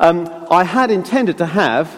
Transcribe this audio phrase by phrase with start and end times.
[0.00, 1.88] Um, I had intended to have,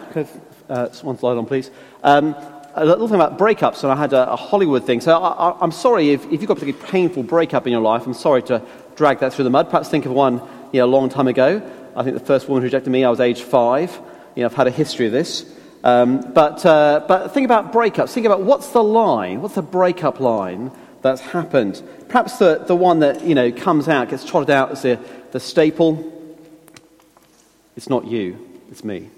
[0.68, 1.70] uh, one slide on please,
[2.02, 2.36] um,
[2.74, 5.00] a little thing about breakups, and I had a, a Hollywood thing.
[5.00, 8.06] So I, am sorry if, if you've got a particularly painful breakup in your life,
[8.06, 8.60] I'm sorry to
[8.96, 9.70] drag that through the mud.
[9.70, 11.62] Perhaps think of one you know, a long time ago.
[11.96, 13.98] I think the first woman who rejected me, I was age five.
[14.34, 15.50] You know, I've had a history of this.
[15.82, 18.12] Um, but, uh, but think about breakups.
[18.12, 20.70] Think about what's the line, what's the breakup line
[21.00, 21.82] that's happened.
[22.08, 24.98] Perhaps the, the one that you know, comes out, gets trotted out as the,
[25.30, 26.12] the staple.
[27.76, 28.38] It's not you,
[28.70, 29.10] it's me.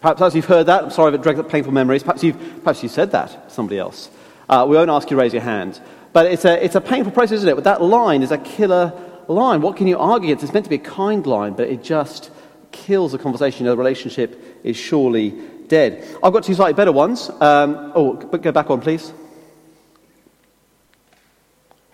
[0.00, 2.38] Perhaps as you've heard that, I'm sorry if it dragged up painful memories, perhaps you've,
[2.62, 4.10] perhaps you said that to somebody else.
[4.48, 5.80] Uh, we won't ask you to raise your hand.
[6.12, 7.54] But it's a, it's a painful process, isn't it?
[7.54, 8.92] But that line is a killer
[9.28, 9.60] line.
[9.60, 10.44] What can you argue against?
[10.44, 12.30] It's meant to be a kind line, but it just
[12.72, 13.66] kills the conversation.
[13.66, 15.30] The relationship is surely
[15.68, 16.04] dead.
[16.22, 17.30] I've got two slightly better ones.
[17.40, 19.12] Um, oh, but go back on, please.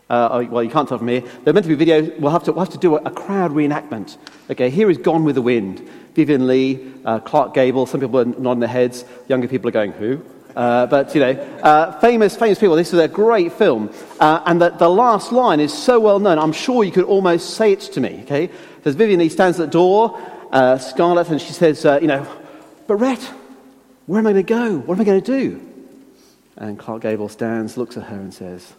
[0.08, 1.22] Uh, oh, well, you can't tell from here.
[1.42, 2.02] They're meant to be video.
[2.20, 4.16] We'll have to, we'll have to do a, a crowd reenactment.
[4.50, 5.88] Okay, here is Gone with the Wind.
[6.14, 7.86] Vivien Leigh, uh, Clark Gable.
[7.86, 9.04] Some people are nodding their heads.
[9.28, 10.22] Younger people are going, who?
[10.54, 11.32] Uh, but, you know,
[11.62, 12.76] uh, famous, famous people.
[12.76, 13.92] This is a great film.
[14.20, 17.50] Uh, and the, the last line is so well known, I'm sure you could almost
[17.54, 18.20] say it to me.
[18.22, 18.48] Okay?
[18.82, 20.18] There's Vivien Leigh stands at the door,
[20.52, 22.26] uh, Scarlett, and she says, you know,
[22.86, 23.20] Barrett,
[24.06, 24.78] where am I going to go?
[24.78, 25.60] What am I going to do?
[26.56, 28.72] And Clark Gable stands, looks at her, and says,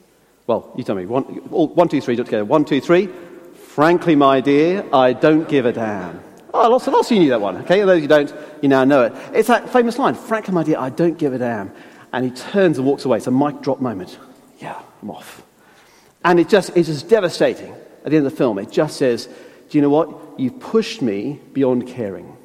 [0.47, 1.05] well, you tell me.
[1.05, 2.45] One, one two, three, do it together.
[2.45, 3.09] One, two, three.
[3.53, 6.21] Frankly, my dear, I don't give a damn.
[6.53, 7.81] Oh, lots, lots of you knew that one, okay?
[7.81, 9.13] Those you don't, you now know it.
[9.33, 11.71] It's that famous line, frankly, my dear, I don't give a damn.
[12.13, 13.17] And he turns and walks away.
[13.17, 14.17] It's a mic drop moment.
[14.59, 15.43] Yeah, I'm off.
[16.23, 18.57] And it just, it's just devastating at the end of the film.
[18.57, 19.27] It just says,
[19.69, 20.39] do you know what?
[20.39, 22.35] You've pushed me beyond caring.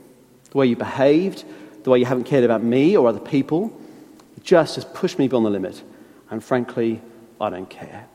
[0.51, 1.45] The way you behaved,
[1.85, 3.73] the way you haven't cared about me or other people,
[4.43, 5.81] just has pushed me beyond the limit.
[6.29, 7.01] And frankly,
[7.43, 8.07] I don't care.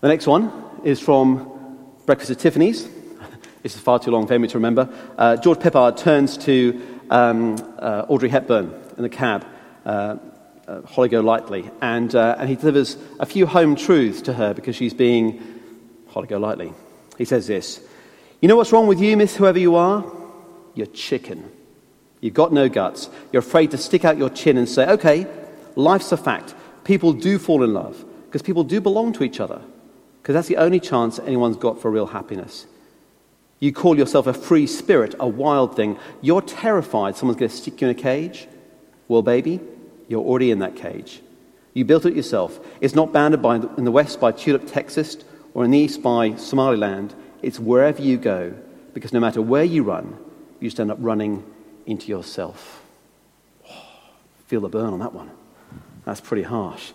[0.00, 0.52] The next one
[0.84, 2.88] is from Breakfast at Tiffany's.
[3.64, 4.88] this is far too long for me to remember.
[5.18, 6.80] Uh, George Peppard turns to
[7.10, 9.44] um, uh, Audrey Hepburn in the cab,
[9.84, 10.16] uh,
[10.68, 14.76] uh Holly Golightly, and, uh, and he delivers a few home truths to her because
[14.76, 15.42] she's being
[16.10, 16.72] Holly Golightly.
[17.16, 17.80] He says this
[18.40, 20.04] You know what's wrong with you, miss, whoever you are?
[20.76, 21.50] You're chicken.
[22.20, 23.10] You've got no guts.
[23.32, 25.26] You're afraid to stick out your chin and say, okay,
[25.74, 26.54] life's a fact
[26.88, 29.60] people do fall in love because people do belong to each other
[30.22, 32.66] because that's the only chance anyone's got for real happiness.
[33.60, 35.98] You call yourself a free spirit, a wild thing.
[36.22, 38.48] You're terrified someone's going to stick you in a cage.
[39.06, 39.60] Well, baby,
[40.08, 41.20] you're already in that cage.
[41.74, 42.58] You built it yourself.
[42.80, 45.18] It's not bounded by, in the west by Tulip, Texas,
[45.52, 47.14] or in the east by Somaliland.
[47.42, 48.54] It's wherever you go,
[48.94, 50.16] because no matter where you run,
[50.58, 51.44] you just end up running
[51.84, 52.82] into yourself.
[54.46, 55.30] Feel the burn on that one.
[56.08, 56.92] That's pretty harsh.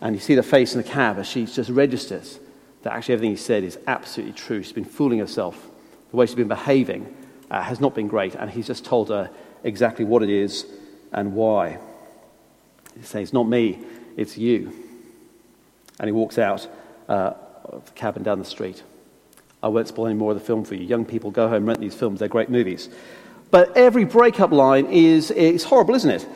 [0.00, 2.38] And you see the face in the cab as she just registers
[2.82, 4.62] that actually everything he said is absolutely true.
[4.62, 5.68] She's been fooling herself.
[6.12, 7.12] The way she's been behaving
[7.50, 8.36] uh, has not been great.
[8.36, 9.30] And he's just told her
[9.64, 10.64] exactly what it is
[11.10, 11.80] and why.
[12.96, 13.80] He says, It's not me,
[14.16, 14.72] it's you.
[15.98, 16.68] And he walks out
[17.08, 17.32] uh,
[17.64, 18.84] of the cabin down the street.
[19.60, 20.86] I won't spoil any more of the film for you.
[20.86, 22.20] Young people, go home, rent these films.
[22.20, 22.90] They're great movies.
[23.50, 26.28] But every breakup line is, is horrible, isn't it?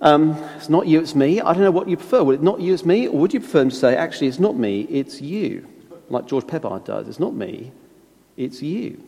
[0.00, 1.40] Um, it's not you, it's me.
[1.40, 2.22] I don't know what you prefer.
[2.22, 3.08] Would it not you, it's me?
[3.08, 5.66] Or would you prefer to say, actually, it's not me, it's you?
[6.08, 7.08] Like George Peppard does.
[7.08, 7.72] It's not me,
[8.36, 9.02] it's you.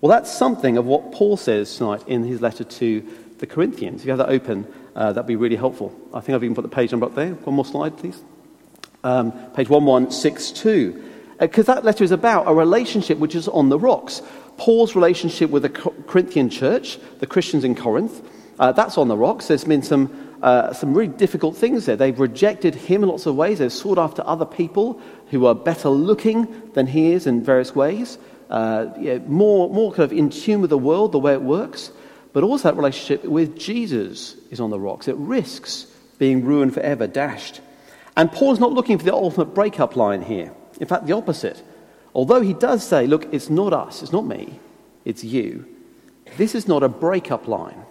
[0.00, 3.06] Well, that's something of what Paul says tonight in his letter to
[3.38, 4.00] the Corinthians.
[4.00, 4.66] If you have that open,
[4.96, 5.94] uh, that'd be really helpful.
[6.12, 7.32] I think I've even put the page number up there.
[7.32, 8.20] One more slide, please.
[9.04, 11.04] Um, page 1162.
[11.38, 14.20] Because uh, that letter is about a relationship which is on the rocks.
[14.56, 18.22] Paul's relationship with the Corinthian church, the Christians in Corinth,
[18.60, 19.48] uh, that's on the rocks.
[19.48, 21.96] There's been some, uh, some really difficult things there.
[21.96, 23.58] They've rejected him in lots of ways.
[23.58, 25.00] They've sought after other people
[25.30, 28.18] who are better looking than he is in various ways.
[28.50, 31.90] Uh, more, more kind of in tune with the world, the way it works.
[32.34, 35.08] But also that relationship with Jesus is on the rocks.
[35.08, 35.86] It risks
[36.18, 37.62] being ruined forever, dashed.
[38.14, 40.52] And Paul's not looking for the ultimate breakup line here.
[40.78, 41.62] In fact, the opposite.
[42.14, 44.60] Although he does say, look, it's not us, it's not me,
[45.06, 45.64] it's you.
[46.36, 47.86] This is not a breakup line.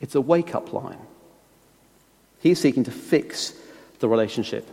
[0.00, 0.98] It's a wake up line.
[2.40, 3.52] He's seeking to fix
[3.98, 4.68] the relationship.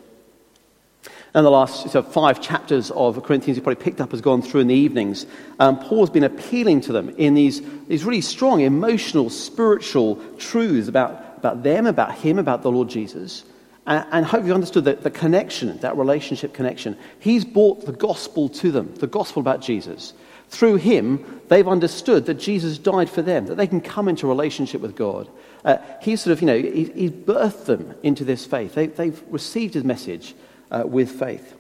[1.34, 4.62] And the last so five chapters of Corinthians you probably picked up has gone through
[4.62, 5.26] in the evenings.
[5.60, 11.36] Um, Paul's been appealing to them in these, these really strong emotional, spiritual truths about,
[11.38, 13.44] about them, about him, about the Lord Jesus.
[13.86, 16.98] And, and hope you understood the, the connection, that relationship connection.
[17.20, 20.14] He's brought the gospel to them, the gospel about Jesus.
[20.50, 24.82] Through him, they've understood that Jesus died for them, that they can come into relationship
[24.82, 25.30] with God.
[25.64, 28.76] Uh, he sort of, you know, he, he, birthed them into this faith.
[28.76, 30.36] They, have received his message
[30.70, 31.56] uh, with faith.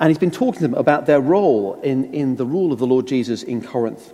[0.00, 2.86] And he's been talking to them about their role in, in the rule of the
[2.86, 4.12] Lord Jesus in Corinth.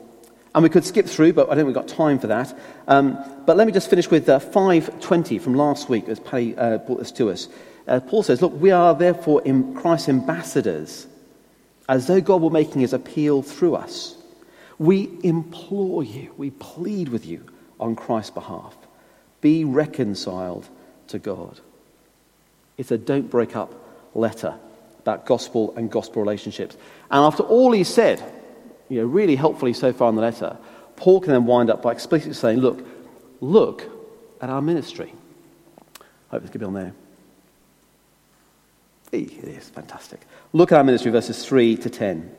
[0.55, 2.59] And we could skip through, but I don't think we've got time for that.
[2.89, 6.79] Um, but let me just finish with uh, 520 from last week, as Paddy uh,
[6.79, 7.49] brought this to us.
[7.87, 11.07] Uh, Paul says, Look, we are therefore in Christ's ambassadors,
[11.91, 14.17] as though God were making his appeal through us.
[14.79, 17.45] We implore you, we plead with you
[17.81, 18.77] on Christ's behalf.
[19.41, 20.69] Be reconciled
[21.09, 21.59] to God.
[22.79, 23.75] It's a don't break up
[24.15, 24.55] letter
[25.01, 26.77] about gospel and gospel relationships.
[27.11, 28.23] And after all he said,
[28.89, 30.57] you know, really helpfully so far in the letter,
[30.95, 32.87] Paul can then wind up by explicitly saying, look,
[33.41, 33.83] look
[34.41, 35.13] at our ministry.
[36.01, 36.05] I
[36.37, 36.95] hope this could be on there.
[39.11, 40.21] It is fantastic.
[40.53, 42.37] Look at our ministry, verses 3 to 10.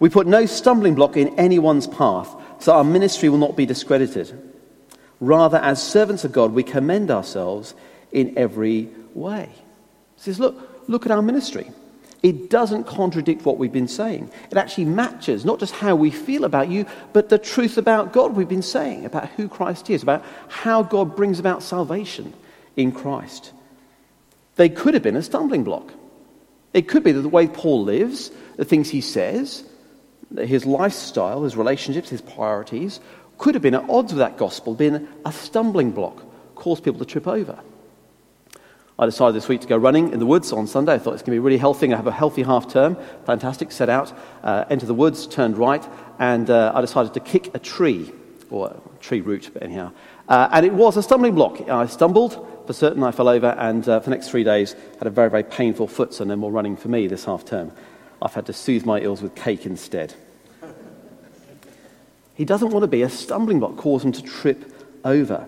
[0.00, 4.32] We put no stumbling block in anyone's path, so our ministry will not be discredited.
[5.20, 7.74] Rather, as servants of God, we commend ourselves
[8.10, 9.48] in every way.
[10.16, 11.70] He says, look, look at our ministry.
[12.22, 14.30] It doesn't contradict what we've been saying.
[14.50, 18.36] It actually matches not just how we feel about you, but the truth about God
[18.36, 22.32] we've been saying, about who Christ is, about how God brings about salvation
[22.76, 23.52] in Christ.
[24.56, 25.92] They could have been a stumbling block.
[26.74, 29.64] It could be that the way Paul lives, the things he says,
[30.36, 33.00] his lifestyle, his relationships, his priorities,
[33.38, 36.22] could have been at odds with that gospel, been a stumbling block,
[36.54, 37.58] caused people to trip over.
[38.98, 40.94] I decided this week to go running in the woods on Sunday.
[40.94, 41.92] I thought it's going to be really healthy.
[41.92, 42.96] I have a healthy half term.
[43.26, 43.72] Fantastic.
[43.72, 45.84] Set out, uh, entered the woods, turned right,
[46.18, 48.12] and uh, I decided to kick a tree,
[48.50, 49.92] or a tree root, but anyhow.
[50.28, 51.68] Uh, and it was a stumbling block.
[51.68, 55.06] I stumbled, for certain, I fell over, and uh, for the next three days had
[55.06, 57.70] a very, very painful foot, so no more running for me this half term.
[58.22, 60.14] I've had to soothe my ills with cake instead.
[62.34, 64.72] He doesn't want to be a stumbling block, cause them to trip
[65.04, 65.46] over.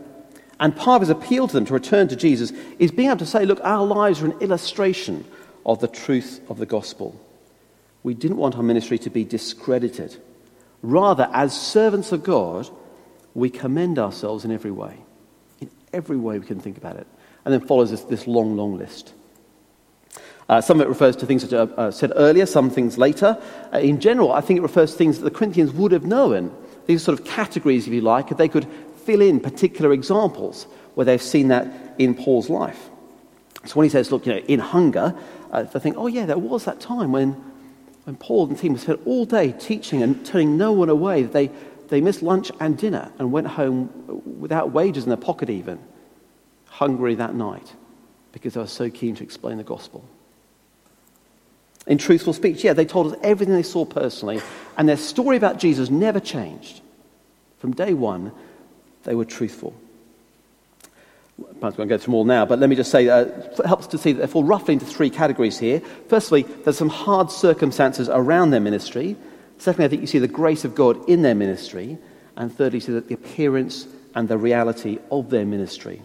[0.60, 3.26] And part of his appeal to them to return to Jesus is being able to
[3.26, 5.24] say, look, our lives are an illustration
[5.64, 7.18] of the truth of the gospel.
[8.02, 10.14] We didn't want our ministry to be discredited.
[10.82, 12.68] Rather, as servants of God,
[13.32, 14.98] we commend ourselves in every way.
[15.62, 17.06] In every way we can think about it.
[17.44, 19.12] And then follows this, this long, long list.
[20.48, 23.40] Uh, some of it refers to things that are uh, said earlier, some things later.
[23.72, 26.54] Uh, in general, I think it refers to things that the Corinthians would have known.
[26.86, 28.66] These sort of categories, if you like, if they could
[29.04, 31.66] fill in particular examples where they've seen that
[31.98, 32.90] in Paul's life.
[33.64, 35.14] So when he says, look, you know, in hunger,
[35.50, 37.32] uh, they think, oh, yeah, there was that time when,
[38.04, 41.22] when Paul and Timothy spent all day teaching and turning no one away.
[41.22, 41.50] They,
[41.88, 43.90] they missed lunch and dinner and went home
[44.38, 45.78] without wages in their pocket, even,
[46.74, 47.72] hungry that night
[48.32, 50.04] because they were so keen to explain the gospel.
[51.86, 54.40] In truthful speech, yeah, they told us everything they saw personally,
[54.76, 56.80] and their story about Jesus never changed.
[57.58, 58.32] From day one,
[59.04, 59.72] they were truthful.
[61.38, 63.66] We going to go through them all now, but let me just say uh, it
[63.66, 65.80] helps to see that they fall roughly into three categories here.
[66.08, 69.16] Firstly, there's some hard circumstances around their ministry.
[69.58, 71.98] Secondly, I think you see the grace of God in their ministry.
[72.36, 76.02] And thirdly, you see the appearance and the reality of their ministry.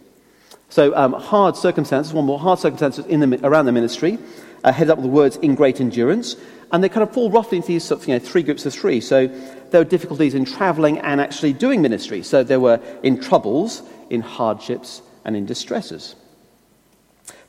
[0.69, 4.19] So, um, hard circumstances, one more, hard circumstances in the, around the ministry,
[4.63, 6.35] uh, headed up with the words in great endurance.
[6.71, 8.73] And they kind of fall roughly into these sort of, you know, three groups of
[8.73, 9.01] three.
[9.01, 9.27] So,
[9.71, 12.23] there were difficulties in traveling and actually doing ministry.
[12.23, 16.15] So there were in troubles, in hardships, and in distresses.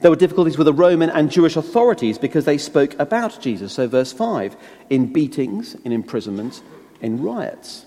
[0.01, 3.73] There were difficulties with the Roman and Jewish authorities because they spoke about Jesus.
[3.73, 4.57] So, verse 5
[4.89, 6.63] in beatings, in imprisonment,
[7.01, 7.87] in riots.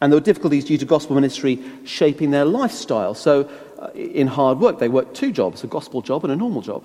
[0.00, 3.14] And there were difficulties due to gospel ministry shaping their lifestyle.
[3.14, 3.48] So,
[3.94, 6.84] in hard work, they worked two jobs a gospel job and a normal job.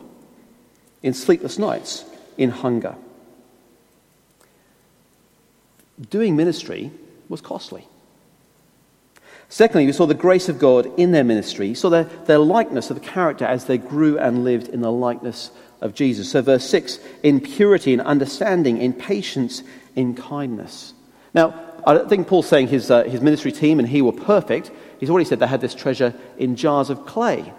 [1.03, 2.05] In sleepless nights,
[2.37, 2.95] in hunger
[6.09, 6.91] doing ministry
[7.29, 7.87] was costly.
[9.49, 11.69] Secondly, we saw the grace of God in their ministry.
[11.69, 14.91] We saw their, their likeness of the character as they grew and lived in the
[14.91, 16.31] likeness of Jesus.
[16.31, 19.61] So, verse 6 in purity, in understanding, in patience,
[19.95, 20.93] in kindness.
[21.33, 21.53] Now,
[21.85, 24.71] I think Paul's saying his, uh, his ministry team and he were perfect.
[25.01, 27.51] He's already said they had this treasure in jars of clay.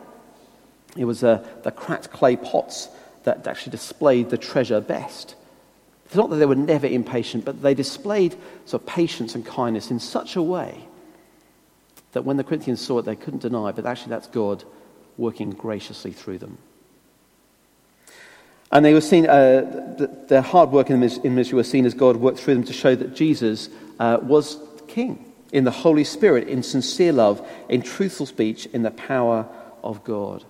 [0.96, 2.88] It was uh, the cracked clay pots
[3.24, 5.34] that actually displayed the treasure best.
[6.06, 9.90] It's not that they were never impatient, but they displayed sort of patience and kindness
[9.90, 10.86] in such a way
[12.12, 14.62] that when the Corinthians saw it, they couldn't deny, but actually that's God
[15.18, 16.58] working graciously through them.
[18.70, 22.38] And they were seen, uh, their hard work in ministry was seen as God worked
[22.38, 23.68] through them to show that Jesus
[23.98, 28.90] uh, was king in the Holy Spirit, in sincere love, in truthful speech, in the
[28.90, 29.46] power
[29.84, 30.44] of God.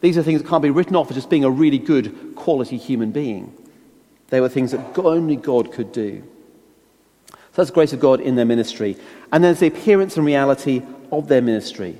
[0.00, 2.76] These are things that can't be written off as just being a really good quality
[2.76, 3.52] human being.
[4.28, 6.22] They were things that only God could do.
[7.28, 8.96] So that's the grace of God in their ministry.
[9.32, 11.98] And then there's the appearance and reality of their ministry.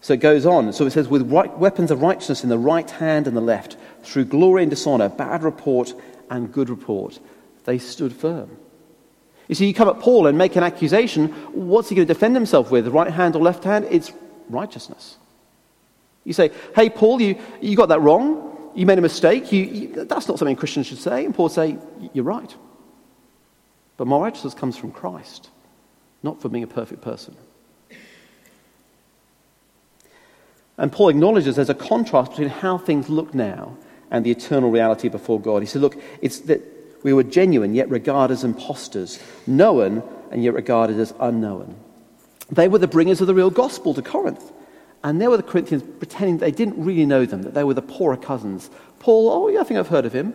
[0.00, 0.72] So it goes on.
[0.72, 3.76] So it says, with right, weapons of righteousness in the right hand and the left,
[4.02, 5.94] through glory and dishonor, bad report
[6.30, 7.18] and good report.
[7.64, 8.50] They stood firm.
[9.48, 11.28] You see, you come at Paul and make an accusation.
[11.52, 12.86] What's he going to defend himself with?
[12.88, 13.86] Right hand or left hand?
[13.90, 14.12] It's
[14.50, 15.16] righteousness.
[16.24, 18.70] You say, hey, Paul, you, you got that wrong.
[18.74, 19.50] You made a mistake.
[19.50, 21.24] You, you, that's not something Christians should say.
[21.24, 21.78] And Paul say,
[22.12, 22.54] you're right.
[23.96, 25.48] But my righteousness comes from Christ,
[26.22, 27.34] not from being a perfect person.
[30.76, 33.76] And Paul acknowledges there's a contrast between how things look now
[34.10, 35.60] and the eternal reality before God.
[35.62, 40.54] He said, Look, it's that we were genuine, yet regarded as impostors, known, and yet
[40.54, 41.76] regarded as unknown.
[42.50, 44.52] They were the bringers of the real gospel to Corinth.
[45.04, 47.82] And there were the Corinthians pretending they didn't really know them, that they were the
[47.82, 48.68] poorer cousins.
[48.98, 50.34] Paul, oh, yeah, I think I've heard of him.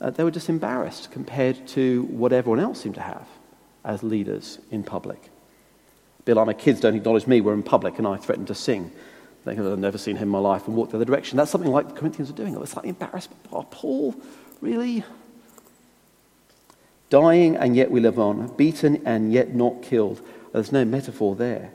[0.00, 3.26] Uh, they were just embarrassed compared to what everyone else seemed to have
[3.84, 5.30] as leaders in public.
[6.24, 8.92] Bill, my kids don't acknowledge me, we're in public, and I threatened to sing.
[9.44, 11.38] They have never seen him in my life and walked the other direction.
[11.38, 12.54] That's something like the Corinthians are doing.
[12.54, 13.30] It was slightly embarrassed.
[13.50, 14.14] Oh, Paul,
[14.60, 15.02] really?
[17.10, 20.20] Dying and yet we live on, beaten and yet not killed.
[20.52, 21.72] There's no metaphor there.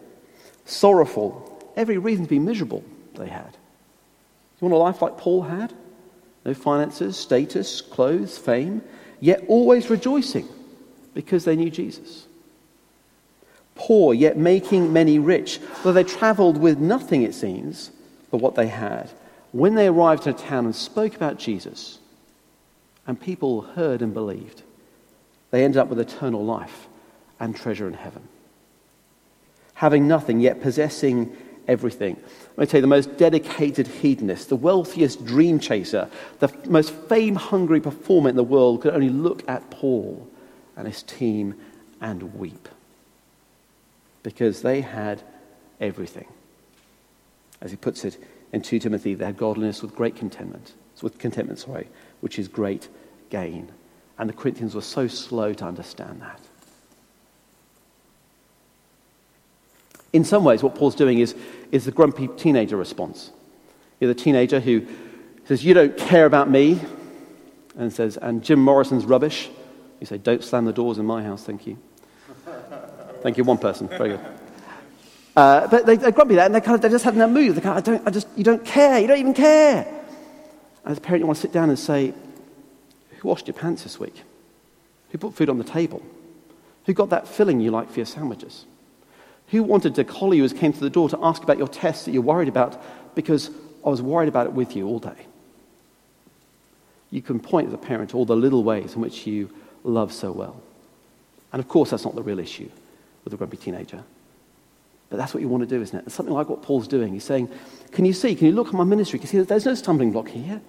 [0.65, 2.83] Sorrowful, every reason to be miserable
[3.15, 3.55] they had.
[4.59, 5.73] You want a life like Paul had?
[6.45, 8.81] No finances, status, clothes, fame,
[9.19, 10.47] yet always rejoicing
[11.13, 12.25] because they knew Jesus
[13.75, 17.91] poor, yet making many rich, though they traveled with nothing, it seems,
[18.31, 19.11] but what they had.
[19.51, 21.99] When they arrived in a town and spoke about Jesus,
[23.05, 24.63] and people heard and believed,
[25.55, 26.89] they ended up with eternal life
[27.39, 28.27] and treasure in heaven.
[29.75, 31.33] Having nothing, yet possessing
[31.65, 32.17] everything.
[32.57, 36.09] Let me tell you, the most dedicated hedonist, the wealthiest dream chaser,
[36.39, 40.27] the most fame hungry performer in the world could only look at Paul
[40.75, 41.55] and his team
[42.01, 42.67] and weep
[44.23, 45.21] because they had
[45.79, 46.27] everything.
[47.61, 48.21] As he puts it
[48.51, 51.87] in 2 Timothy, they had godliness with great contentment, with contentment, sorry,
[52.19, 52.89] which is great
[53.29, 53.71] gain.
[54.17, 56.39] And the Corinthians were so slow to understand that.
[60.13, 61.35] In some ways, what Paul's doing is,
[61.71, 63.31] is the grumpy teenager response.
[63.99, 64.87] You're the teenager who
[65.45, 66.79] says, You don't care about me,
[67.77, 69.49] and says, And Jim Morrison's rubbish.
[69.99, 71.77] You say, Don't slam the doors in my house, thank you.
[73.21, 73.87] Thank you, one person.
[73.87, 74.19] Very good.
[75.35, 77.55] Uh, but they, are grumpy that, and they kind of they just having that mood.
[77.55, 78.99] They kind of, I don't, I just, you don't care.
[78.99, 79.85] You don't even care.
[80.85, 82.13] And as a parent, you want to sit down and say,
[83.25, 84.21] who washed your pants this week?
[85.09, 86.03] Who put food on the table?
[86.85, 88.65] Who got that filling you like for your sandwiches?
[89.47, 92.05] Who wanted to call you as came to the door to ask about your tests
[92.05, 92.79] that you're worried about
[93.15, 93.49] because
[93.83, 95.25] I was worried about it with you all day?
[97.09, 99.49] You can point as a parent to all the little ways in which you
[99.83, 100.61] love so well.
[101.51, 102.69] And of course, that's not the real issue
[103.23, 104.03] with a grumpy teenager.
[105.09, 106.03] But that's what you want to do, isn't it?
[106.05, 107.13] It's something like what Paul's doing.
[107.13, 107.49] He's saying,
[107.91, 108.35] Can you see?
[108.35, 109.17] Can you look at my ministry?
[109.17, 110.61] Can you see that there's no stumbling block here?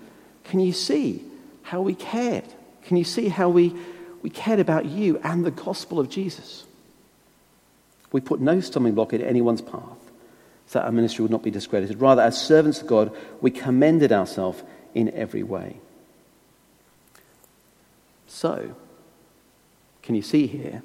[0.44, 1.22] Can you see
[1.66, 2.44] how we cared?
[2.85, 3.75] Can you see how we,
[4.23, 6.64] we cared about you and the gospel of Jesus?
[8.12, 9.99] We put no stumbling block in anyone's path
[10.68, 12.00] so that our ministry would not be discredited.
[12.00, 14.62] Rather, as servants of God, we commended ourselves
[14.94, 15.78] in every way.
[18.28, 18.76] So,
[20.02, 20.82] can you see here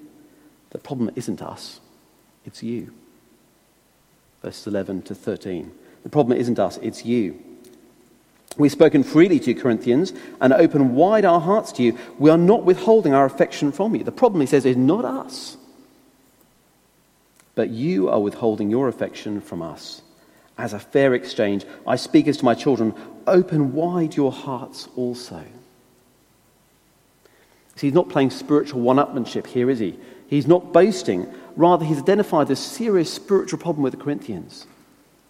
[0.72, 1.80] the problem isn't us,
[2.44, 2.92] it's you.
[4.42, 5.72] Verses 11 to 13.
[6.02, 7.40] The problem isn't us, it's you.
[8.58, 11.98] We've spoken freely to you, Corinthians, and open wide our hearts to you.
[12.20, 14.04] We are not withholding our affection from you.
[14.04, 15.58] The problem, he says, is not us,
[17.56, 20.02] but you are withholding your affection from us.
[20.58, 22.94] As a fair exchange, I speak as to my children,
[23.26, 25.44] open wide your hearts also.
[27.78, 29.98] See, he's not playing spiritual one upmanship here, is he?
[30.28, 31.34] He's not boasting.
[31.56, 34.68] Rather, he's identified a serious spiritual problem with the Corinthians.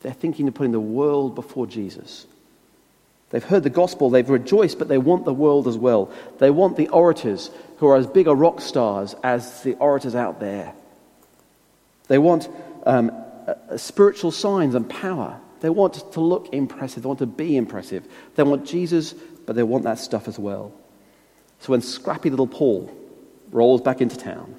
[0.02, 2.26] They're thinking of putting the world before Jesus.
[3.32, 6.12] They've heard the gospel, they've rejoiced, but they want the world as well.
[6.40, 10.40] They want the orators who are as big a rock stars as the orators out
[10.40, 10.74] there.
[12.08, 12.50] They want
[12.86, 13.12] um,
[13.78, 15.40] spiritual signs and power.
[15.62, 18.06] They want to look impressive, they want to be impressive.
[18.36, 19.14] They want Jesus,
[19.46, 20.74] but they want that stuff as well.
[21.62, 22.94] So when scrappy little Paul
[23.50, 24.56] rolls back into town,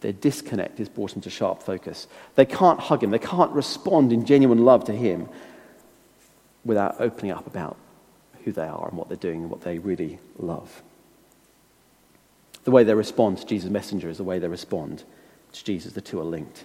[0.00, 2.06] their disconnect is brought into sharp focus.
[2.36, 5.28] They can't hug him, they can't respond in genuine love to him
[6.64, 7.76] without opening up about
[8.46, 10.82] who they are and what they're doing and what they really love.
[12.62, 15.02] The way they respond to Jesus' messenger is the way they respond
[15.52, 15.92] to Jesus.
[15.92, 16.64] The two are linked.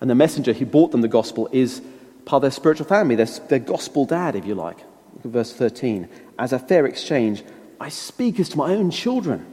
[0.00, 1.82] And the messenger who brought them the gospel is
[2.24, 4.78] part of their spiritual family, their, their gospel dad, if you like.
[5.24, 6.08] Verse 13.
[6.38, 7.42] As a fair exchange,
[7.80, 9.52] I speak as to my own children.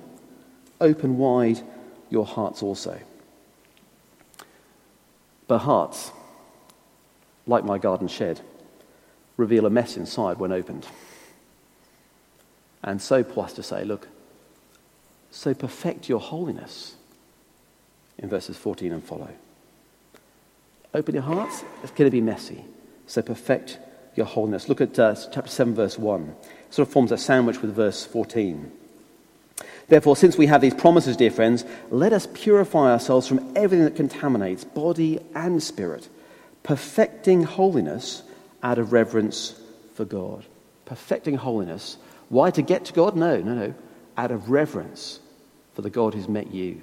[0.79, 1.59] Open wide
[2.11, 2.99] your hearts also.
[5.47, 6.11] But hearts,
[7.47, 8.41] like my garden shed,
[9.37, 10.85] reveal a mess inside when opened.
[12.85, 14.07] And so Paul has to say, look,
[15.31, 16.95] so perfect your holiness
[18.17, 19.29] in verses 14 and follow.
[20.93, 22.63] Open your hearts, it's going to be messy.
[23.07, 23.79] So perfect
[24.15, 24.69] your holiness.
[24.69, 26.35] Look at uh, chapter 7, verse 1.
[26.67, 28.71] It sort of forms a sandwich with verse 14.
[29.87, 33.95] Therefore, since we have these promises, dear friends, let us purify ourselves from everything that
[33.95, 36.07] contaminates body and spirit,
[36.63, 38.23] perfecting holiness
[38.63, 39.59] out of reverence
[39.95, 40.45] for God.
[40.85, 41.97] Perfecting holiness.
[42.29, 42.51] Why?
[42.51, 43.15] To get to God?
[43.15, 43.73] No, no, no.
[44.17, 45.19] Out of reverence
[45.73, 46.81] for the God who's met you.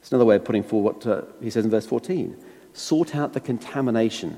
[0.00, 2.36] It's another way of putting forward what uh, he says in verse 14
[2.74, 4.36] sort out the contamination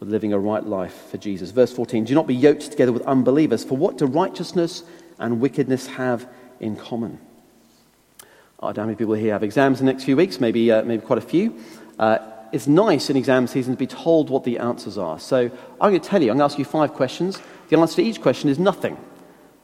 [0.00, 1.50] with living a right life for Jesus.
[1.50, 4.84] Verse 14 Do not be yoked together with unbelievers, for what do righteousness
[5.18, 6.28] and wickedness have
[6.60, 7.18] in common?
[8.60, 10.40] Oh, how many people here have exams in the next few weeks?
[10.40, 11.58] Maybe, uh, maybe quite a few.
[11.98, 12.18] Uh,
[12.52, 15.18] it's nice in exam season to be told what the answers are.
[15.18, 17.40] So I'm going to tell you, I'm going to ask you five questions.
[17.72, 18.98] The answer to each question is nothing.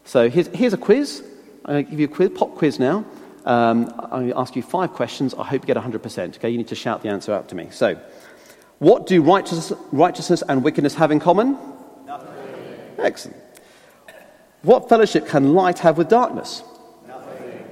[0.04, 1.22] So here's, here's a quiz.
[1.66, 3.04] I'm going to give you a quiz, pop quiz now.
[3.44, 5.34] Um, I'm going to ask you five questions.
[5.34, 6.36] I hope you get 100%.
[6.36, 7.68] Okay, you need to shout the answer out to me.
[7.70, 8.00] So,
[8.78, 11.58] what do righteousness, righteousness and wickedness have in common?
[12.06, 12.30] Nothing.
[12.96, 13.36] Excellent.
[14.62, 16.62] What fellowship can light have with darkness?
[17.06, 17.62] Nothing.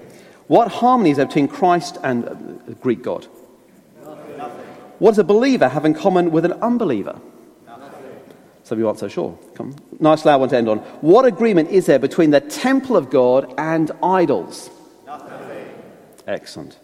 [0.49, 2.35] What harmony is there between Christ and uh,
[2.83, 3.27] Greek God?
[4.05, 4.67] Nothing.
[4.99, 7.19] What does a believer have in common with an unbeliever?
[7.67, 7.91] Nothing.
[8.65, 9.39] Some of you aren't so sure.
[9.55, 9.75] Come.
[9.99, 10.79] Nice loud one to end on.
[11.01, 14.71] What agreement is there between the temple of God and idols?
[15.07, 15.69] Nothing.
[16.27, 16.79] Excellent.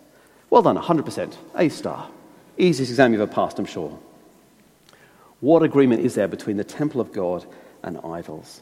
[0.50, 1.34] Well done, 100%.
[1.56, 2.08] A star.
[2.58, 3.98] Easiest exam you've ever passed, I'm sure.
[5.40, 7.44] What agreement is there between the temple of God
[7.82, 8.60] and idols?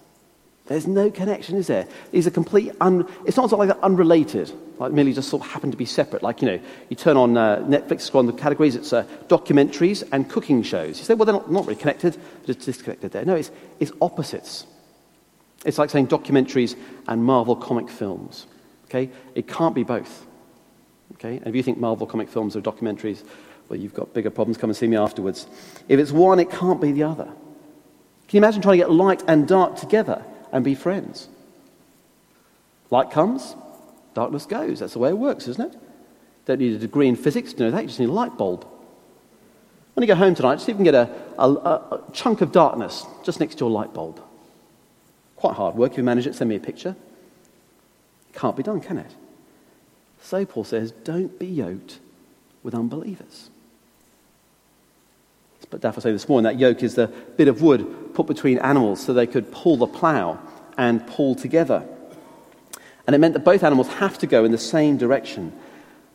[0.67, 1.89] There's no connection, is there?
[2.13, 5.73] These are complete, un, it's not like they're unrelated, like merely just sort of happen
[5.73, 6.23] to be separate.
[6.23, 10.09] Like, you know, you turn on uh, Netflix, scroll on the categories, it's uh, documentaries
[10.13, 10.99] and cooking shows.
[10.99, 13.25] You say, well, they're not, not really connected, just disconnected there.
[13.25, 13.51] No, it's,
[13.81, 14.65] it's opposites.
[15.65, 16.77] It's like saying documentaries
[17.09, 18.47] and Marvel comic films.
[18.85, 19.11] Okay?
[19.35, 20.25] It can't be both.
[21.15, 21.37] Okay?
[21.37, 23.25] And if you think Marvel comic films are documentaries,
[23.69, 24.57] well, you've got bigger problems.
[24.57, 25.47] Come and see me afterwards.
[25.89, 27.25] If it's one, it can't be the other.
[27.25, 31.29] Can you imagine trying to get light and dark together and be friends?
[32.91, 33.55] Light comes,
[34.15, 34.81] darkness goes.
[34.81, 35.81] That's the way it works, isn't it?
[36.47, 37.83] Don't need a degree in physics to know that.
[37.83, 38.67] You just need a light bulb.
[39.95, 42.53] When you go home tonight, see if you can get a, a, a chunk of
[42.53, 44.21] darkness just next to your light bulb.
[45.37, 45.93] Quite hard work.
[45.93, 46.97] If you manage it, send me a picture.
[48.33, 49.11] Can't be done, can it?
[50.23, 51.99] So Paul says, don't be yoked
[52.63, 53.51] with unbelievers.
[55.71, 58.59] But Daff was saying this morning, that yoke is the bit of wood put between
[58.59, 60.39] animals so they could pull the plough
[60.77, 61.87] and pull together.
[63.07, 65.53] And it meant that both animals have to go in the same direction.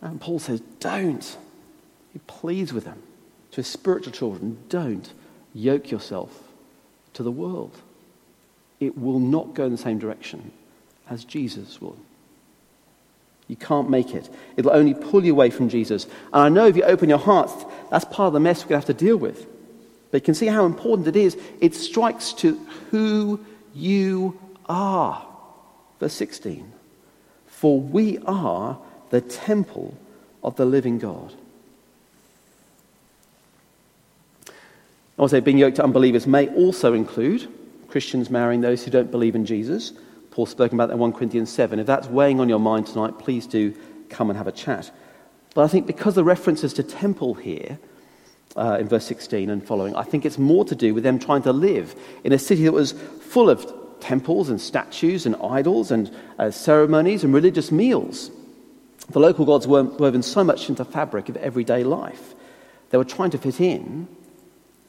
[0.01, 1.37] And Paul says, don't.
[2.13, 3.01] He pleads with them,
[3.51, 5.11] to his spiritual children, don't
[5.53, 6.43] yoke yourself
[7.13, 7.77] to the world.
[8.79, 10.51] It will not go in the same direction
[11.09, 11.97] as Jesus will.
[13.47, 14.29] You can't make it.
[14.57, 16.05] It'll only pull you away from Jesus.
[16.33, 17.53] And I know if you open your hearts,
[17.91, 19.45] that's part of the mess we're going to have to deal with.
[20.11, 21.37] But you can see how important it is.
[21.61, 22.55] It strikes to
[22.89, 25.25] who you are.
[25.99, 26.71] Verse 16.
[27.47, 28.77] For we are
[29.09, 29.95] the temple
[30.43, 31.33] of the living God.
[35.17, 37.47] I would say being yoked to unbelievers may also include
[37.87, 39.93] Christians marrying those who don't believe in Jesus.
[40.35, 41.79] Paul's spoken about that in 1 Corinthians 7.
[41.79, 43.73] If that's weighing on your mind tonight, please do
[44.09, 44.91] come and have a chat.
[45.53, 47.79] But I think because the references to temple here
[48.57, 51.43] uh, in verse 16 and following, I think it's more to do with them trying
[51.43, 51.95] to live
[52.25, 57.23] in a city that was full of temples and statues and idols and uh, ceremonies
[57.23, 58.29] and religious meals.
[59.11, 62.35] The local gods were woven so much into the fabric of everyday life.
[62.89, 64.09] They were trying to fit in,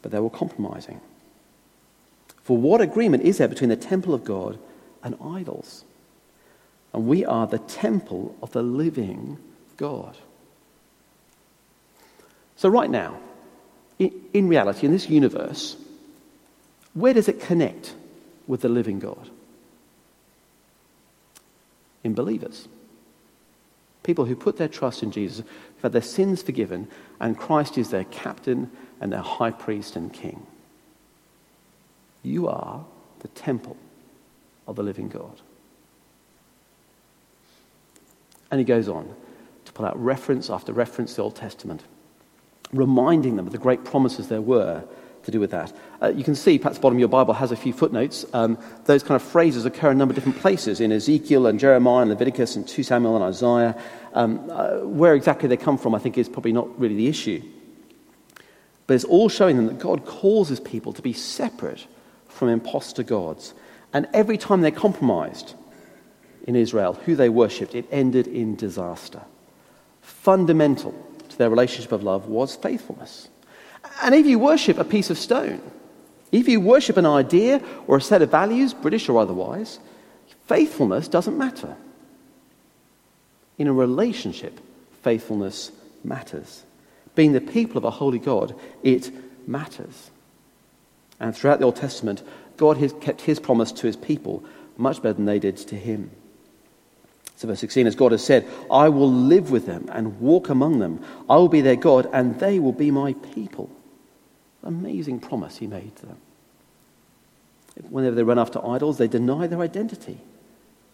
[0.03, 1.01] but they were compromising.
[2.43, 4.59] For what agreement is there between the temple of God
[5.07, 5.85] and idols.
[6.93, 9.39] And we are the temple of the living
[9.77, 10.17] God.
[12.57, 13.21] So, right now,
[13.99, 15.77] in, reality, in this universe,
[16.93, 17.95] where does it connect
[18.49, 19.31] with the living God?
[22.03, 22.67] In believers.
[24.03, 26.89] People who put their trust in Jesus, who've had their sins forgiven,
[27.21, 30.47] and Christ is their captain and their high priest and king.
[32.23, 32.85] You are
[33.21, 33.77] the temple
[34.67, 35.41] of the living God.
[38.51, 39.13] And he goes on
[39.65, 41.83] to pull out reference after reference to the Old Testament,
[42.73, 44.85] reminding them of the great promises there were
[45.25, 45.73] to do with that.
[46.01, 48.25] Uh, you can see, perhaps the bottom of your Bible has a few footnotes.
[48.33, 51.59] Um, those kind of phrases occur in a number of different places in Ezekiel and
[51.59, 53.81] Jeremiah and Leviticus and 2 Samuel and Isaiah.
[54.15, 57.43] Um, uh, where exactly they come from, I think, is probably not really the issue.
[58.87, 61.87] But it's all showing them that God calls his people to be separate
[62.29, 63.53] from impostor gods
[63.97, 65.55] And every time they compromised
[66.47, 69.23] in Israel who they worshipped, it ended in disaster.
[70.03, 70.93] Fundamental
[71.31, 73.31] to their relationship of love was faithfulness.
[74.03, 75.63] And if you worship a piece of stone,
[76.31, 79.79] if you worship an idea or a set of values, British or otherwise,
[80.47, 81.75] faithfulness doesn't matter.
[83.57, 84.61] In a relationship,
[85.05, 85.73] faithfulness
[86.05, 86.65] matters.
[87.15, 89.11] Being the people of a holy God, it
[89.49, 90.11] matters.
[91.19, 92.23] And throughout the Old Testament,
[92.57, 94.45] God has kept his promise to his people
[94.77, 96.11] much better than they did to him.
[97.37, 100.79] So, verse 16, as God has said, I will live with them and walk among
[100.79, 101.05] them.
[101.29, 103.71] I will be their God, and they will be my people.
[104.63, 106.17] Amazing promise he made to them.
[107.91, 110.19] Whenever they run after idols, they deny their identity,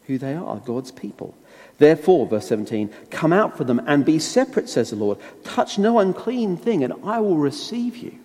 [0.09, 1.37] who they are, God's people.
[1.79, 5.19] Therefore, verse 17, come out from them and be separate, says the Lord.
[5.45, 8.19] Touch no unclean thing, and I will receive you.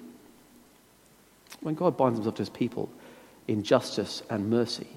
[1.62, 2.90] When God binds himself to his people
[3.48, 4.88] in justice and mercy,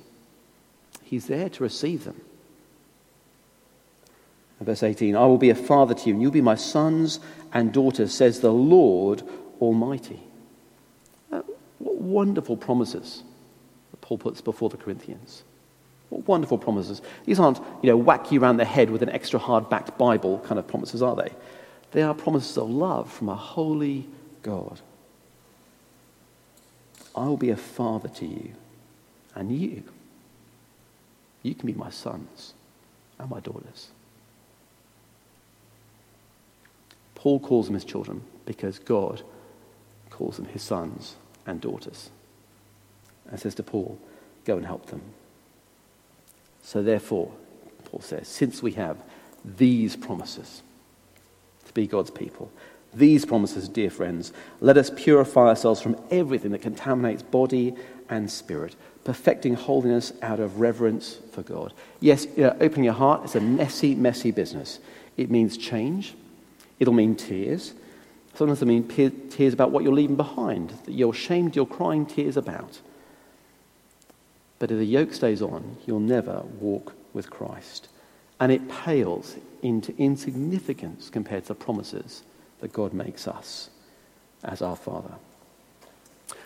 [1.02, 2.20] he's there to receive them.
[4.58, 7.18] And verse 18, I will be a father to you, and you'll be my sons
[7.52, 9.22] and daughters, says the Lord
[9.60, 10.20] Almighty.
[11.32, 11.42] Uh,
[11.78, 13.22] what wonderful promises
[13.90, 15.44] that Paul puts before the Corinthians.
[16.10, 17.00] What wonderful promises.
[17.24, 20.58] These aren't, you know, whack you around the head with an extra hard-backed Bible kind
[20.58, 21.32] of promises, are they?
[21.92, 24.08] They are promises of love from a holy
[24.42, 24.80] God.
[27.14, 28.52] I will be a father to you,
[29.34, 29.82] and you,
[31.42, 32.54] you can be my sons
[33.18, 33.88] and my daughters.
[37.14, 39.22] Paul calls them his children because God
[40.08, 42.10] calls them his sons and daughters.
[43.30, 43.98] And says to Paul,
[44.44, 45.02] Go and help them.
[46.62, 47.30] So, therefore,
[47.84, 48.96] Paul says, since we have
[49.44, 50.62] these promises
[51.66, 52.50] to be God's people,
[52.92, 57.74] these promises, dear friends, let us purify ourselves from everything that contaminates body
[58.08, 58.74] and spirit,
[59.04, 61.72] perfecting holiness out of reverence for God.
[62.00, 64.80] Yes, you know, opening your heart is a messy, messy business.
[65.16, 66.14] It means change,
[66.78, 67.74] it'll mean tears.
[68.34, 68.88] Sometimes it'll mean
[69.28, 72.80] tears about what you're leaving behind, that you're ashamed, you're crying tears about.
[74.58, 77.88] But if the yoke stays on, you'll never walk with Christ.
[78.38, 82.22] And it pales into insignificance compared to the promises
[82.60, 83.70] that God makes us
[84.44, 85.14] as our Father.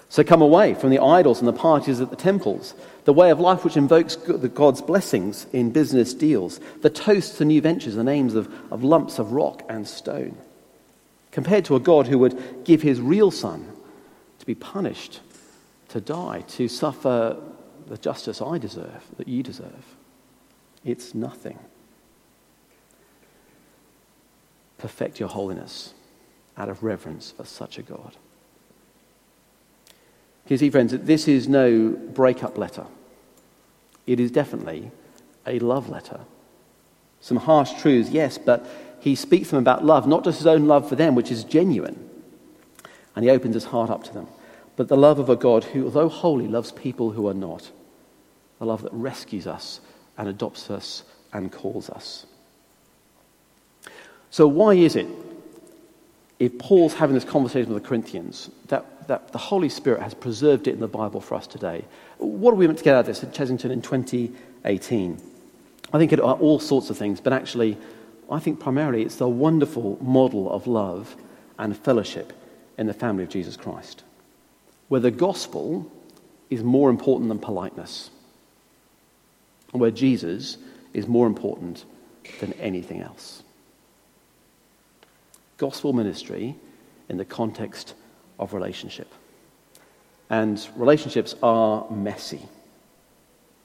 [0.08, 2.74] So come away from the idols and the parties at the temples,
[3.04, 7.60] the way of life which invokes God's blessings in business deals, the toasts and new
[7.60, 10.36] ventures, the names of, of lumps of rock and stone,
[11.32, 13.72] compared to a God who would give his real son
[14.38, 15.20] to be punished,
[15.88, 17.36] to die, to suffer
[17.88, 19.96] the justice I deserve, that you deserve.
[20.84, 21.58] It's nothing.
[24.78, 25.92] Perfect your holiness
[26.56, 28.16] out of reverence for such a God.
[30.48, 32.86] You see, friends, this is no breakup letter.
[34.06, 34.90] It is definitely
[35.46, 36.20] a love letter.
[37.20, 38.66] Some harsh truths, yes, but
[39.00, 41.44] he speaks to them about love, not just his own love for them, which is
[41.44, 42.10] genuine.
[43.16, 44.28] And he opens his heart up to them.
[44.76, 47.70] But the love of a God who, although holy, loves people who are not.
[48.60, 49.80] A love that rescues us
[50.18, 52.26] and adopts us and calls us.
[54.30, 55.06] So, why is it
[56.44, 60.66] if Paul's having this conversation with the Corinthians, that, that the Holy Spirit has preserved
[60.66, 61.84] it in the Bible for us today.
[62.18, 65.22] What are we meant to get out of this at Chessington in 2018?
[65.92, 67.78] I think it are all sorts of things, but actually,
[68.30, 71.16] I think primarily it's the wonderful model of love
[71.58, 72.32] and fellowship
[72.76, 74.02] in the family of Jesus Christ,
[74.88, 75.90] where the gospel
[76.50, 78.10] is more important than politeness,
[79.72, 80.58] and where Jesus
[80.92, 81.84] is more important
[82.40, 83.43] than anything else
[85.56, 86.56] gospel ministry
[87.08, 87.94] in the context
[88.38, 89.12] of relationship.
[90.30, 92.40] And relationships are messy.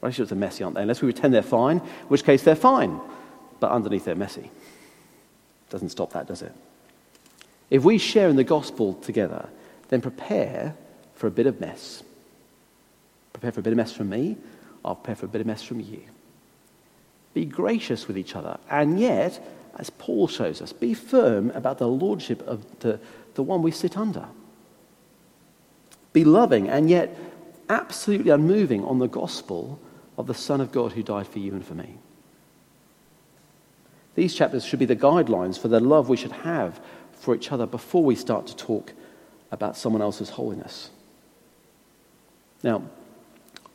[0.02, 0.82] Relationships are messy, aren't they?
[0.82, 3.00] Unless we pretend they're fine, in which case they're fine,
[3.60, 4.52] but underneath they're messy.
[5.70, 6.54] Doesn't stop that, does it?
[7.70, 9.48] If we share in the gospel together,
[9.90, 10.76] then prepare
[11.16, 12.04] for a bit of mess.
[13.34, 14.38] Prepare for a bit of mess from me,
[14.84, 16.02] I'll prepare for a bit of mess from you.
[17.34, 19.46] Be gracious with each other, and yet
[19.80, 23.00] as Paul shows us, be firm about the lordship of the,
[23.36, 24.28] the one we sit under.
[26.12, 27.18] Be loving and yet
[27.70, 29.80] absolutely unmoving on the gospel
[30.18, 31.98] of the Son of God who died for you and for me.
[34.16, 36.82] These chapters should be the guidelines for the love we should have
[37.14, 38.92] for each other before we start to talk
[39.50, 40.90] about someone else's holiness.
[42.64, 42.84] Now,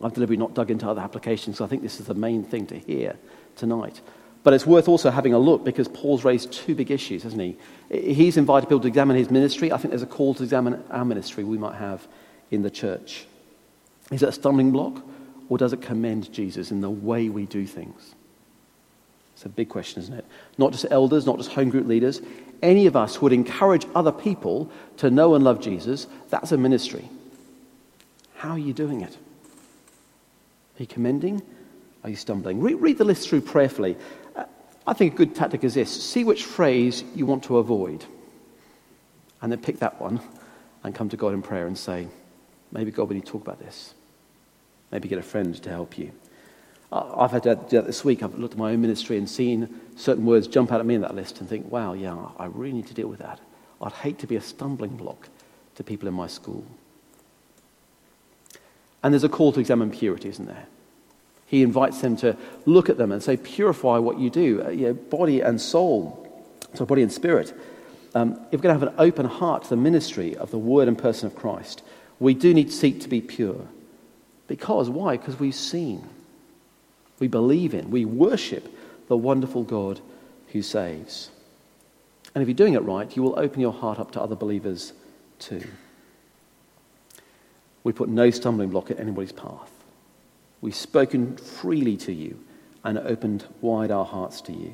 [0.03, 2.79] I've deliberately not dug into other applications, I think this is the main thing to
[2.79, 3.17] hear
[3.57, 4.03] tonight.
[4.44, 7.57] But it's worth also having a look because Paul's raised two big issues, hasn't he?
[8.12, 9.72] He's invited people to examine his ministry.
[9.72, 12.07] I think there's a call to examine our ministry we might have
[12.50, 13.26] in the church.
[14.12, 15.02] Is it a stumbling block
[15.48, 18.14] or does it commend Jesus in the way we do things?
[19.35, 20.26] It's a big question, isn't it?
[20.59, 22.20] Not just elders, not just home group leaders.
[22.62, 26.59] Any of us who would encourage other people to know and love Jesus, that's a
[26.59, 27.09] ministry.
[28.37, 29.12] How are you doing it?
[29.12, 31.42] Are you commending?
[32.04, 32.61] Are you stumbling?
[32.61, 33.96] Read, read the list through prayerfully.
[34.87, 38.05] I think a good tactic is this see which phrase you want to avoid,
[39.40, 40.20] and then pick that one
[40.83, 42.09] and come to God in prayer and say,
[42.73, 43.94] maybe God, we need to talk about this.
[44.90, 46.12] Maybe get a friend to help you.
[46.92, 48.23] I've had to do that this week.
[48.23, 51.01] I've looked at my own ministry and seen certain words jump out at me in
[51.01, 53.40] that list and think, wow, yeah, I really need to deal with that.
[53.83, 55.29] I'd hate to be a stumbling block
[55.75, 56.64] to people in my school.
[59.03, 60.66] And there's a call to examine purity, isn't there?
[61.55, 62.37] He invites them to
[62.67, 66.45] look at them and say, purify what you do, uh, you know, body and soul,
[66.75, 67.57] so body and spirit.
[68.12, 70.88] Um, if we're going to have an open heart to the ministry of the word
[70.88, 71.85] and person of Christ,
[72.19, 73.69] we do need to seek to be pure.
[74.49, 75.17] Because, why?
[75.17, 76.09] Because we've seen
[77.21, 80.01] we believe in, we worship the wonderful God
[80.49, 81.31] who saves.
[82.35, 84.93] And if you're doing it right, you will open your heart up to other believers
[85.38, 85.62] too.
[87.85, 89.71] We put no stumbling block in anybody's path.
[90.64, 92.42] We've spoken freely to you
[92.85, 94.72] and opened wide our hearts to you.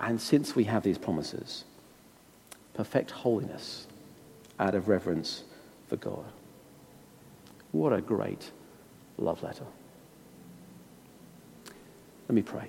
[0.00, 1.62] And since we have these promises,
[2.74, 3.86] perfect holiness
[4.58, 5.44] out of reverence
[5.86, 6.24] for God.
[7.70, 8.50] What a great
[9.16, 9.62] love letter.
[12.28, 12.66] Let me pray.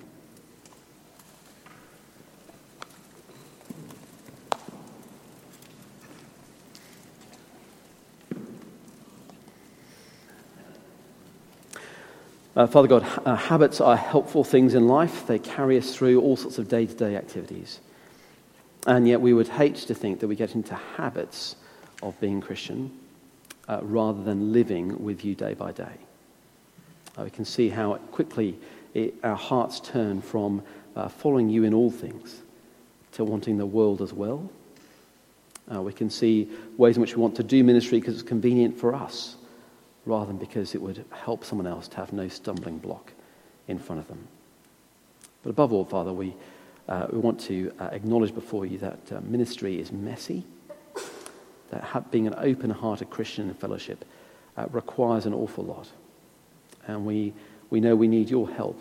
[12.54, 15.26] Uh, Father God, uh, habits are helpful things in life.
[15.26, 17.80] They carry us through all sorts of day to day activities.
[18.86, 21.56] And yet, we would hate to think that we get into habits
[22.02, 22.90] of being Christian
[23.68, 25.96] uh, rather than living with you day by day.
[27.16, 28.58] Uh, we can see how quickly
[28.92, 30.62] it, our hearts turn from
[30.94, 32.42] uh, following you in all things
[33.12, 34.50] to wanting the world as well.
[35.74, 38.78] Uh, we can see ways in which we want to do ministry because it's convenient
[38.78, 39.36] for us
[40.04, 43.12] rather than because it would help someone else to have no stumbling block
[43.68, 44.26] in front of them.
[45.42, 46.34] But above all, Father, we,
[46.88, 50.44] uh, we want to uh, acknowledge before you that uh, ministry is messy,
[51.70, 54.04] that being an open hearted Christian in fellowship
[54.56, 55.88] uh, requires an awful lot.
[56.86, 57.32] And we
[57.72, 58.78] we know we need your help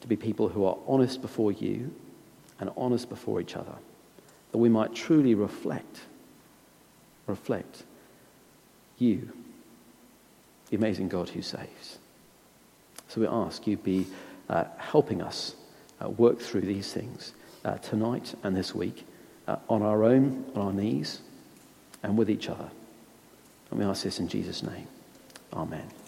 [0.00, 1.92] to be people who are honest before you
[2.60, 3.74] and honest before each other,
[4.52, 6.02] that we might truly reflect,
[7.26, 7.82] reflect
[8.98, 9.32] you,
[10.70, 11.98] the amazing God who saves.
[13.08, 14.06] So we ask you be
[14.48, 15.54] uh, helping us
[16.02, 19.04] uh, work through these things uh, tonight and this week
[19.48, 21.20] uh, on our own, on our knees,
[22.02, 22.70] and with each other.
[23.70, 24.86] And we ask this in Jesus' name.
[25.52, 25.99] Amen.